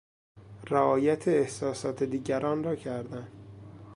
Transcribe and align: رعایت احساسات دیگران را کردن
رعایت 0.69 1.27
احساسات 1.27 2.03
دیگران 2.03 2.63
را 2.63 2.75
کردن 2.75 3.27